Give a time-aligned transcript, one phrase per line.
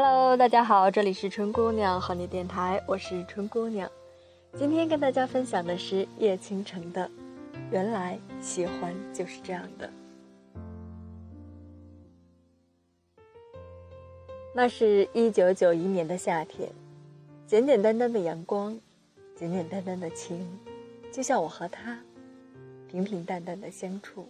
[0.00, 3.90] Hello，大家好，这里是春姑娘和你电台，我是春姑娘。
[4.56, 7.04] 今天跟大家分享的是叶倾城的
[7.72, 9.90] 《原来喜欢就是这样的》。
[14.54, 16.70] 那是一九九一年的夏天，
[17.44, 18.78] 简简单单的阳光，
[19.34, 20.46] 简简单单的情，
[21.10, 21.98] 就像我和他，
[22.88, 24.28] 平平淡淡的相处，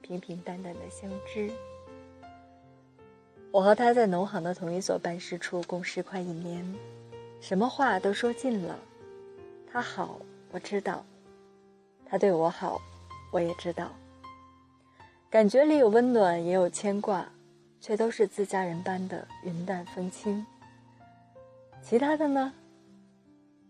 [0.00, 1.50] 平平淡淡的相知。
[3.50, 6.62] 我和他在农行的同一所办事处共事快一年，
[7.40, 8.78] 什么话都说尽了。
[9.72, 10.20] 他好，
[10.52, 11.02] 我知道；
[12.04, 12.78] 他对我好，
[13.32, 13.90] 我也知道。
[15.30, 17.26] 感觉里有温暖，也有牵挂，
[17.80, 20.44] 却都是自家人般的云淡风轻。
[21.82, 22.52] 其他的呢？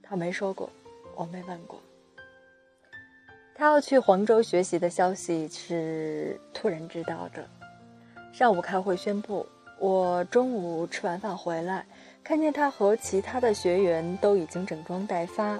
[0.02, 0.68] 他没说过，
[1.14, 1.80] 我没问过。
[3.54, 7.48] 他要去黄州学习的消息是突然知道的，
[8.32, 9.46] 上午开会宣布。
[9.80, 11.86] 我中午吃完饭回来，
[12.24, 15.56] 看见他和其他的学员都已经整装待发，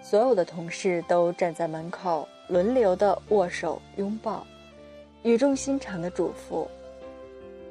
[0.00, 4.46] 所有的同事都站在门口轮流的握手拥抱，
[5.24, 6.68] 语重心长的嘱咐。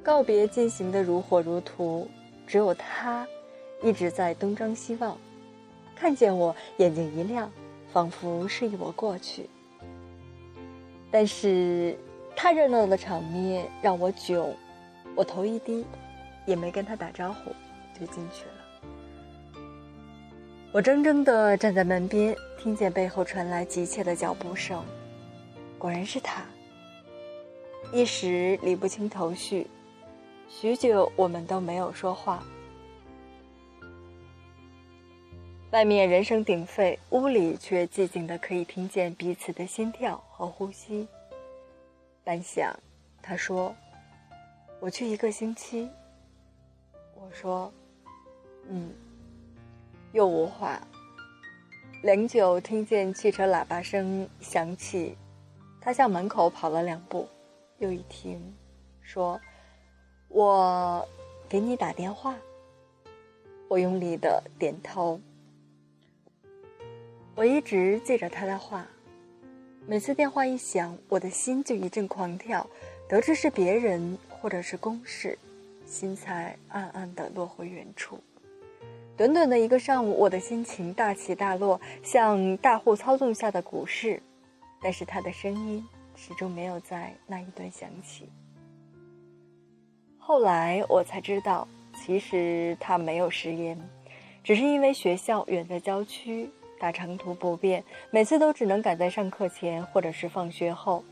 [0.03, 2.05] 告别进行的如火如荼，
[2.45, 3.25] 只有他
[3.81, 5.17] 一直在东张西望，
[5.95, 7.49] 看见我眼睛一亮，
[7.93, 9.49] 仿佛示意我过去。
[11.09, 11.97] 但是
[12.35, 14.45] 太热闹的场面让我窘。
[15.15, 15.85] 我头一低，
[16.45, 17.51] 也没跟他打招呼，
[17.97, 19.61] 就进去了。
[20.73, 24.83] 我怔怔地站在门边，听见背后传来急切的脚步声，
[25.79, 26.43] 果然是他。
[27.93, 29.67] 一时理不清头绪，
[30.49, 32.43] 许久我们都没有说话。
[35.71, 41.07] 外面人声鼎沸，屋里却寂静的可以听见彼此的心跳和呼吸。
[42.25, 42.73] 半晌，
[43.21, 43.73] 他说。
[44.79, 45.89] 我去一个星期。
[47.15, 47.71] 我说
[48.69, 48.93] ：“嗯。”
[50.13, 50.81] 又无话。
[52.03, 55.17] 良久，听见汽车喇叭声响起，
[55.81, 57.27] 他向门口跑了两步，
[57.79, 58.39] 又一停，
[59.01, 59.41] 说
[60.29, 61.05] ：“我
[61.49, 62.35] 给你打电话。”
[63.67, 65.19] 我用力的点头。
[67.33, 68.87] 我一直记着他的话，
[69.87, 72.65] 每次电话一响，我的心就一阵狂跳，
[73.09, 74.17] 得知是别人。
[74.45, 75.35] 或者是公事，
[75.87, 78.19] 心才暗暗的落回原处。
[79.17, 84.21] 短短的一个上午，我的心情大起大落，像大户操纵下的股市。
[84.83, 85.83] 但是他的声音
[86.15, 88.29] 始终没有在那一段响起。
[90.19, 93.75] 后来我才知道，其实他没有食言，
[94.43, 96.47] 只是因为学校远在郊区，
[96.79, 101.03] 打长途不便，每次都只能赶在上课前或者是放学后。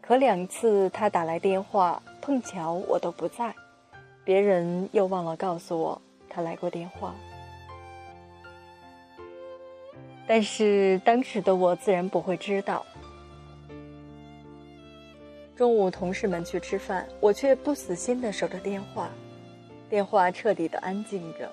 [0.00, 2.02] 可两次他打来电话。
[2.28, 3.54] 碰巧我都不在，
[4.22, 7.14] 别人又忘了告诉我他来过电话。
[10.26, 12.84] 但是当时的我自然不会知道。
[15.56, 19.08] 中午同事们去吃饭，我却不死心的守着电话，
[19.88, 21.50] 电话彻底的安静着。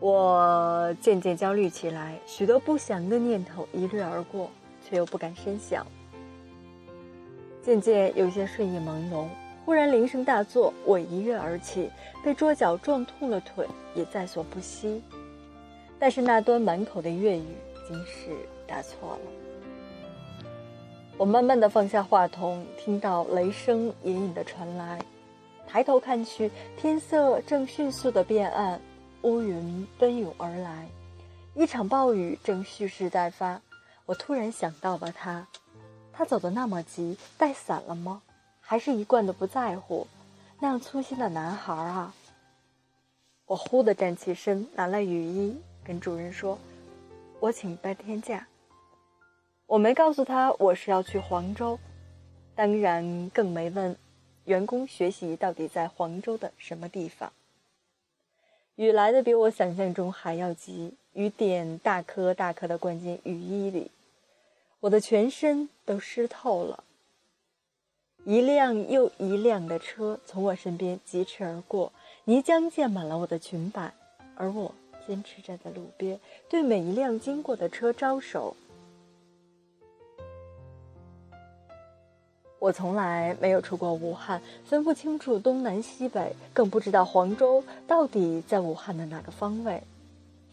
[0.00, 4.50] 我渐渐焦虑起来，许多不祥的念头一掠而过，
[4.86, 5.86] 却又不敢深想。
[7.62, 9.24] 渐渐有些睡意朦胧。
[9.64, 11.90] 忽然铃声大作，我一跃而起，
[12.24, 15.02] 被桌角撞痛了腿，也在所不惜。
[15.98, 17.46] 但是那端满口的粤语
[17.86, 18.30] 竟是
[18.66, 19.20] 打错了。
[21.16, 24.98] 我慢慢的放下话筒，听到雷声隐隐的传来，
[25.68, 28.80] 抬头看去，天色正迅速的变暗，
[29.22, 30.88] 乌云奔涌而来，
[31.54, 33.60] 一场暴雨正蓄势待发。
[34.06, 35.46] 我突然想到了他，
[36.12, 38.20] 他走的那么急，带伞了吗？
[38.64, 40.06] 还是一贯的不在乎，
[40.60, 42.14] 那样粗心的男孩啊！
[43.44, 46.58] 我忽地站起身，拿了雨衣，跟主任说
[47.38, 48.46] ：“我请半天假。”
[49.66, 51.78] 我没告诉他我是要去黄州，
[52.54, 53.94] 当然更没问
[54.44, 57.30] 员工学习到底在黄州的什么地方。
[58.76, 63.90] 雨来的比我想象中还要急，雨点大颗大颗的灌进雨衣里，
[64.80, 66.84] 我的全身都湿透了。
[68.24, 71.92] 一辆又一辆的车从我身边疾驰而过，
[72.24, 73.92] 泥浆溅满了我的裙摆，
[74.36, 74.72] 而我
[75.06, 78.56] 坚持站在路边，对每一辆经过的车招手。
[82.60, 89.82] 我从来没有出过武汉，分不清楚东南西北，更不知道黄州到底在武汉的哪个方位。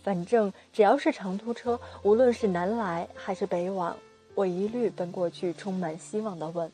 [0.01, 3.95] 反正只要是长途车，无论是南来还是北往，
[4.33, 6.71] 我一律奔过去，充满希望的问。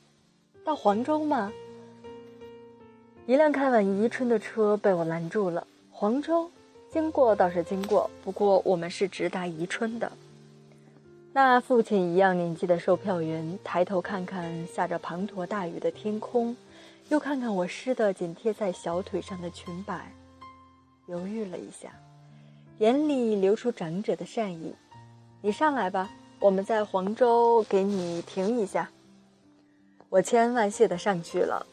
[0.65, 1.53] 到黄州吗？
[3.27, 5.67] 一辆开往宜春的车被我拦住了。
[5.91, 6.49] 黄州
[6.89, 10.11] 经过倒是经过，不过我们是直达宜春的。
[11.33, 16.57] 那父亲一样年纪的售票员抬头看看下着滂沱大雨的天空，
[17.09, 20.11] 又看看我湿的紧贴在小腿上的裙摆，
[21.05, 21.91] 犹豫了一下，
[22.79, 24.73] 眼里流出长者的善意
[25.41, 26.09] ：“你上来吧，
[26.39, 28.89] 我们在黄州给你停一下。”
[30.09, 31.65] 我千恩万谢的上去了。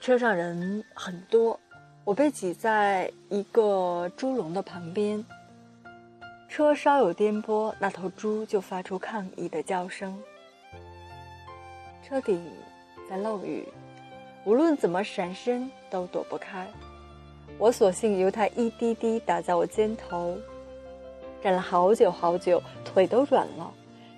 [0.00, 1.58] 车上人很多，
[2.04, 5.24] 我被挤在一个猪笼的旁边。
[6.48, 10.16] 车稍有颠簸，那头猪就发出抗议的叫声。
[12.06, 12.40] 车顶
[13.08, 13.66] 在漏雨，
[14.44, 16.66] 无论怎么闪身都躲不开。
[17.58, 20.36] 我索性由它一滴滴打在我肩头，
[21.42, 23.72] 站了好久好久，腿都软了。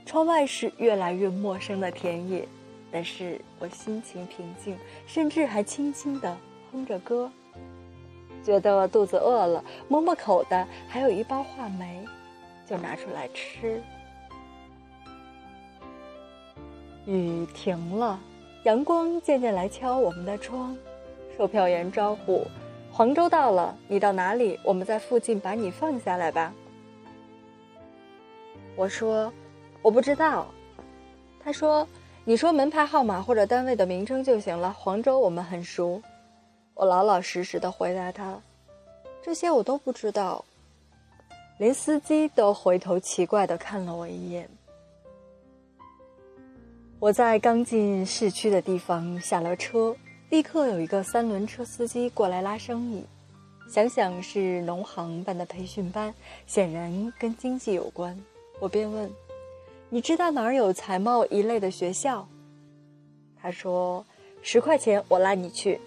[0.05, 2.47] 窗外是越来越陌生的田野，
[2.91, 6.37] 但是我心情平静，甚至还轻轻地
[6.73, 7.31] 哼着歌。
[8.45, 12.05] 觉得肚子饿了，摸摸口袋，还有一包话梅。
[12.67, 13.83] 就拿出来吃。
[17.07, 18.21] 雨停了，
[18.65, 20.77] 阳光渐渐来敲我们的窗。
[21.39, 22.47] 售票员招呼
[22.93, 24.61] ：“黄州到了，你到哪里？
[24.63, 26.53] 我们在附近把你放下来吧。”
[28.77, 29.33] 我说
[29.81, 30.47] ：“我不知道。”
[31.43, 31.89] 他说
[32.29, 34.71] ：“你说门牌号码或者单位的名称就行了。
[34.71, 36.03] 黄州我们很熟。”
[36.77, 38.39] 我老老实实的回答他
[39.25, 40.45] ：“这些我都不知道。”
[41.57, 44.47] 连司机都回头奇怪的看了我一眼。
[46.99, 49.97] 我在刚进市区的地方下了车，
[50.29, 53.07] 立刻有一个三轮车司机过来拉生意。
[53.71, 56.15] 想想是农行办的培训班，
[56.47, 58.15] 显然跟经济有关。
[58.61, 59.11] 我便问
[59.91, 62.29] ：“你知道哪儿有财贸一类的学校？”
[63.41, 64.05] 他说
[64.43, 65.81] ：“十块钱，我拉你去。”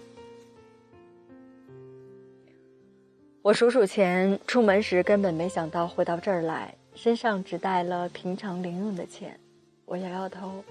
[3.44, 9.40] 我数数钱，出门时根本没想到会到这儿来，身上只带了平常零用的钱。
[9.86, 10.64] 我摇摇头，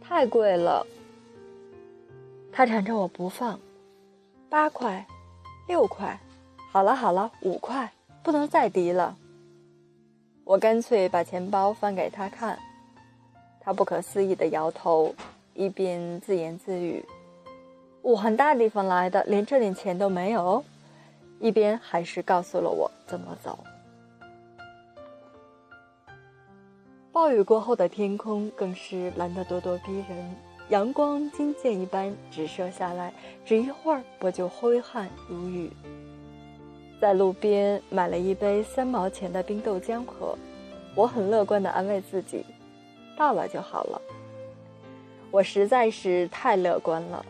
[0.00, 0.86] 太贵了。
[2.52, 3.58] 他缠着我不放，
[4.48, 5.06] 八块，
[5.66, 6.18] 六块，
[6.70, 7.92] 好了好了，五块，
[8.22, 9.16] 不能再低了。
[10.44, 12.58] 我干脆把钱包翻给他看，
[13.60, 15.14] 他不可思议的摇头，
[15.54, 17.04] 一边自言自语
[18.02, 20.62] ：“我很大地方来的，连这点钱都没有。”
[21.38, 23.58] 一边还是告诉了我怎么走。
[27.10, 30.34] 暴雨过后的天空更是蓝得咄咄逼人，
[30.68, 33.12] 阳光金箭一般直射下来，
[33.44, 35.70] 只一会儿我就挥汗如雨。
[37.02, 40.38] 在路边买了一杯三毛钱的冰豆浆喝，
[40.94, 42.46] 我很乐观地安慰自己，
[43.18, 44.00] 到了就好了。
[45.32, 47.26] 我实在是太乐观了，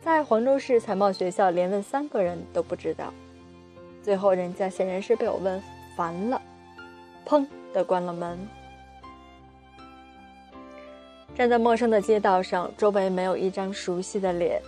[0.00, 3.12] 在黄州市财贸学校连问三个人都不知道。
[4.02, 5.62] 最后，人家显然是被我问
[5.94, 6.40] 烦了，
[7.26, 8.38] 砰的关了门。
[11.34, 14.62] 站在陌生的街道上，周围没有一张熟悉的脸。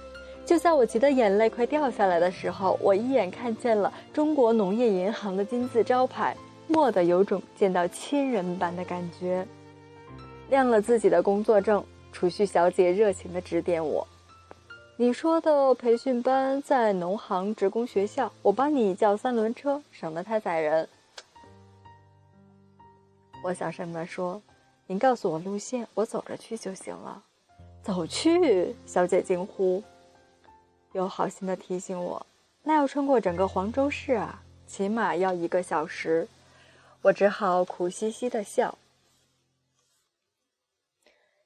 [0.44, 6.36] 就在我急得眼泪快掉下来的时候，我一眼看见了中国农业银行的金字招牌，
[6.68, 9.46] 蓦地有种见到亲人般的感觉。
[10.50, 14.06] 亮了自己的工作证，储蓄小姐热情地指点我。
[14.96, 20.86] 你说的培训班在农行职工学校，我帮你叫三轮车，省得太载人。
[23.42, 24.40] 我小声地说
[24.86, 27.22] ：“您告诉我路线，我走着去就行了。”
[27.82, 29.82] 走去，小姐惊呼，
[30.92, 32.26] 又好心的提醒我
[32.64, 36.28] ：“那要穿过整个黄州市啊，起码要一个小时。”
[37.02, 38.78] 我只好苦兮兮的笑。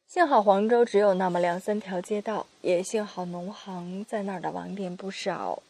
[0.06, 5.62] 幸好黄州只有那么两三条街道，也幸好农行在那儿的网点不少。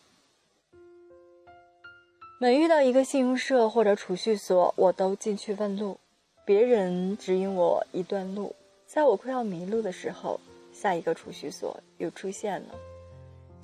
[2.38, 5.98] 每遇到一个信用社或者储蓄所，我都进去问路，
[6.44, 8.54] 别人指引我一段路。
[8.86, 10.38] 在我快要迷路的时候，
[10.72, 12.74] 下一个储蓄所又出现了。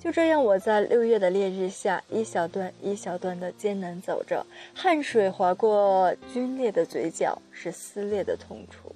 [0.03, 8.93] 就这样，我在六月的烈日下，一小段一小段的艰难走着，汗水划过皲裂的嘴角，是撕裂的痛楚。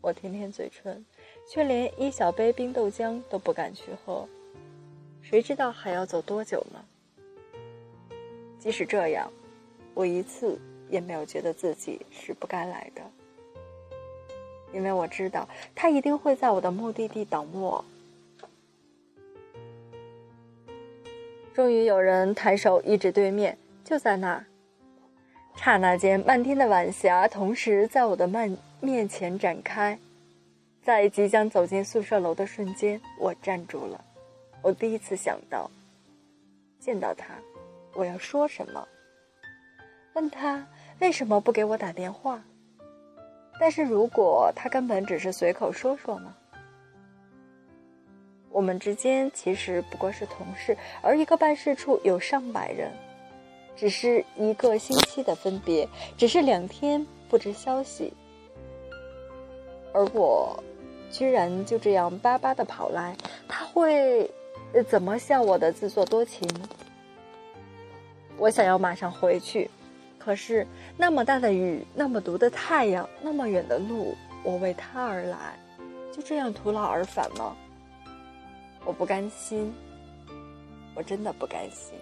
[0.00, 1.04] 我舔舔嘴唇，
[1.46, 4.26] 却连一小杯冰豆浆都不敢去喝。
[5.20, 6.82] 谁知道还要走多久呢？
[8.58, 9.30] 即使这样，
[9.92, 13.02] 我一次也没有觉得自己是不该来的，
[14.72, 17.84] 因为我知道他一定会在我的目的地等我。
[21.58, 24.46] 终于有人抬手一指对面，就在那儿。
[25.56, 29.98] 刹那间，漫天的晚霞同时在我的漫面前展开。
[30.80, 34.04] 在即将走进宿舍楼的瞬间，我站住了。
[34.62, 35.68] 我第一次想到，
[36.78, 37.34] 见到他，
[37.92, 38.86] 我要说什么？
[40.12, 40.64] 问他
[41.00, 42.40] 为什么不给我打电话？
[43.58, 46.32] 但是如果他根本只是随口说说呢？
[48.58, 52.90] 我们之间其实不过是同事，而一个办事处有上百人，
[53.76, 58.12] 只是一个星期的分别，只是两天不知消息，
[59.92, 60.60] 而我
[61.08, 64.28] 居然就这样巴巴的跑来，他会
[64.88, 66.48] 怎么笑我的自作多情？
[68.38, 69.70] 我想要马上回去，
[70.18, 75.56] 可是那么大的雨，那么毒的太阳，那么远的路，我为他而来，
[76.12, 77.56] 就这样徒劳而返吗？
[78.84, 79.72] 我不甘心，
[80.94, 81.94] 我真的不甘心。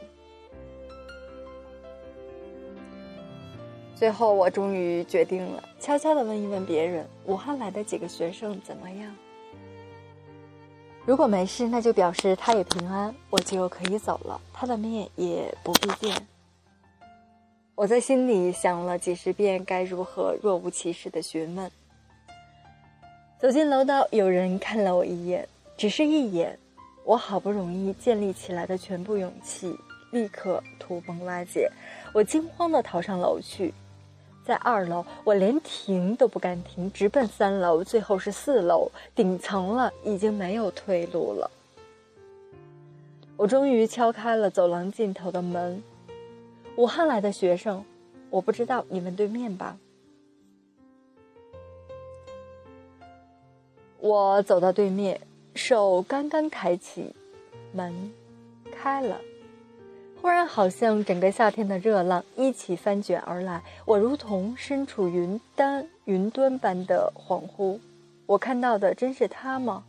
[3.94, 9.16] 最后，我终于决定了，悄悄的问一问别人：武汉来的几个学生怎么样？
[11.06, 16.14] 如果没事，那就表示他也平安，我就可以走了，他的面也不必见。
[17.74, 21.70] 我在心里想了几十遍，该如何若无其事的询问。
[23.38, 26.58] 走进楼道，有人看了我一眼，只是一眼。
[27.06, 29.78] 我好不容易建立起来的全部勇气，
[30.10, 31.70] 立刻土崩瓦解。
[32.12, 33.72] 我惊慌地逃上楼去，
[34.44, 41.48] 在二楼，我连停都不敢停，直奔三楼，最后是四楼顶层了，已经没有退路了。
[43.36, 45.80] 我终于敲开了走廊尽头的门。
[46.74, 47.84] 武汉来的学生，
[48.30, 49.78] 我不知道你们对面吧？
[54.00, 55.20] 我走到对面。
[55.56, 57.14] 手刚刚抬起，
[57.72, 58.12] 门
[58.70, 59.18] 开了，
[60.20, 67.78] 忽然好像整个夏天的热浪一起翻卷而来，我如同身处云端云端般的恍惚。
[68.26, 69.84] 我看到的真是他吗？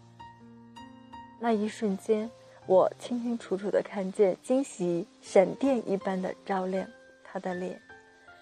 [1.39, 2.29] 那一瞬间，
[2.65, 6.87] 我清清楚楚的看见惊喜闪电一般的照亮
[7.23, 7.79] 他的脸。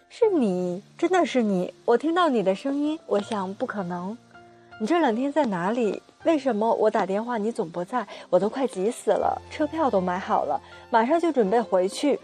[0.10, 1.74] 是你，真的是你！
[1.84, 4.18] 我听到你的声音，我想不可能。
[4.78, 6.02] 你这两天在哪里？
[6.26, 8.06] 为什么我打电话你总不在？
[8.30, 12.20] 我都快急死了，车票都买好了，马上就准备回去。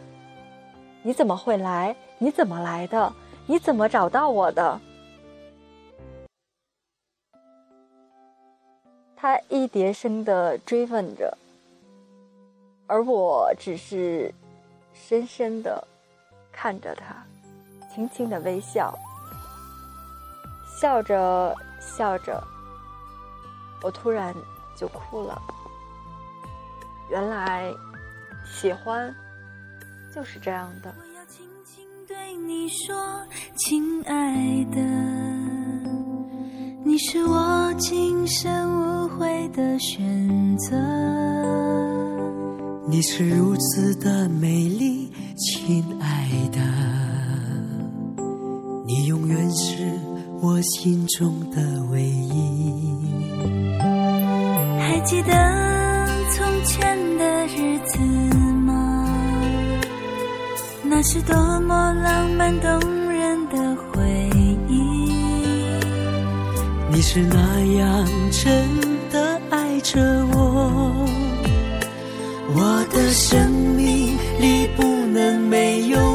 [1.01, 1.95] 你怎么会来？
[2.17, 3.13] 你怎么来的？
[3.45, 4.81] 你怎么找到我的？
[9.15, 11.37] 他一叠声的追问着，
[12.85, 14.33] 而我只是
[14.93, 15.87] 深深的
[16.51, 17.23] 看着他，
[17.93, 18.93] 轻轻的微笑，
[20.79, 22.41] 笑着笑着。
[23.83, 24.33] 我突然
[24.75, 25.41] 就哭了。
[27.09, 27.73] 原来，
[28.45, 29.13] 喜欢
[30.13, 30.93] 就是这样的。
[30.97, 32.95] 我要轻轻对你说，
[33.57, 34.79] 亲爱的，
[36.85, 40.77] 你是我今生无悔的选择。
[42.87, 46.59] 你是如此的美丽，亲爱的，
[50.61, 52.73] 我心中的唯一。
[54.79, 55.33] 还记得
[56.35, 57.97] 从前的日子
[58.57, 59.09] 吗？
[60.83, 62.79] 那是多么浪漫动
[63.11, 64.29] 人的回
[64.69, 65.11] 忆。
[66.91, 68.69] 你是那样真
[69.09, 70.93] 的爱着我，
[72.53, 76.10] 我的生命里不能没有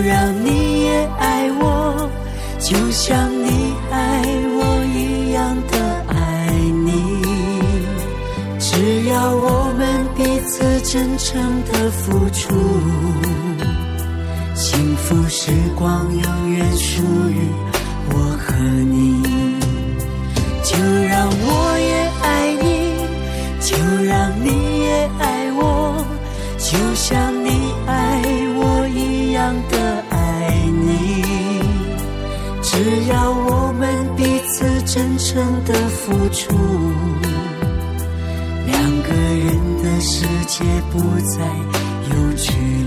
[0.00, 2.10] 让你也爱我。
[2.58, 5.78] 就像你爱我一样的
[6.08, 6.52] 爱
[6.84, 7.22] 你，
[8.58, 11.40] 只要我们彼此真诚
[11.72, 12.54] 的付出，
[14.54, 17.48] 幸福时光永远属于
[18.10, 19.17] 我和你。
[34.90, 36.56] 真诚的付出，
[38.66, 41.44] 两个人的世界不再
[42.08, 42.77] 有距离。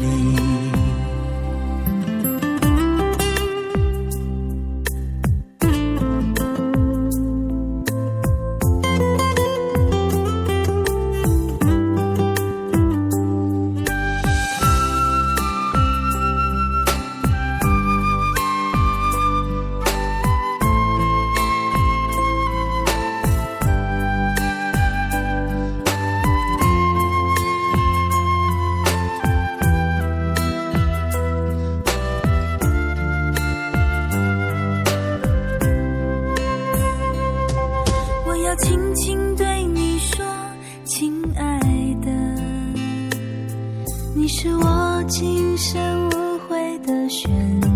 [44.34, 47.30] 是我今生无悔的选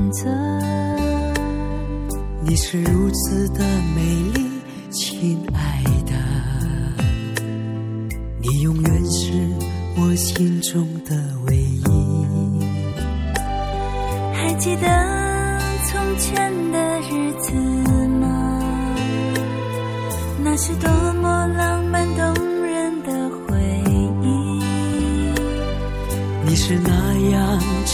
[0.10, 0.30] 择。
[2.42, 3.60] 你是如此的
[3.94, 4.02] 美
[4.34, 4.50] 丽，
[4.90, 6.14] 亲爱的，
[8.42, 9.34] 你永远是
[9.98, 10.88] 我心中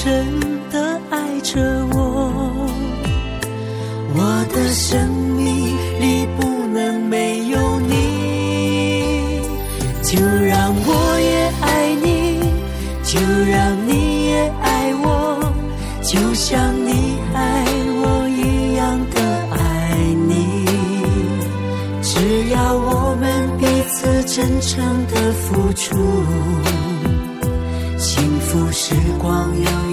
[0.03, 0.25] 真
[0.71, 1.61] 的爱着
[1.93, 2.67] 我，
[4.15, 5.45] 我的生命
[5.99, 9.41] 里不能没有你。
[10.01, 12.39] 就让我也爱你，
[13.03, 15.53] 就让你也爱我，
[16.01, 17.63] 就像你爱
[18.01, 19.61] 我一样的爱
[20.27, 20.65] 你。
[22.01, 25.95] 只要我们彼此真诚的付出。
[27.97, 29.90] 幸福时光永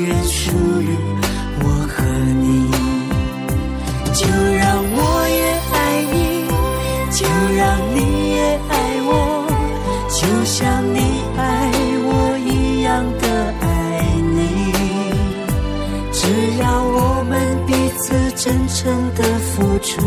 [19.78, 20.02] 的付出，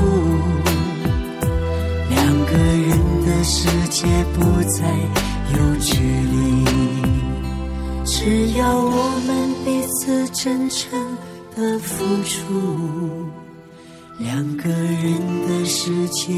[2.09, 4.85] 两个人的世界不再
[5.53, 6.65] 有距离。
[8.05, 10.99] 只要我们彼此真诚
[11.55, 13.29] 的付出，
[14.19, 16.33] 两个人的世界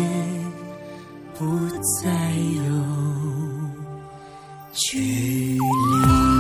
[1.40, 1.46] 不
[2.04, 2.12] 再
[2.56, 2.64] 有
[4.74, 5.00] 距
[5.58, 6.33] 离。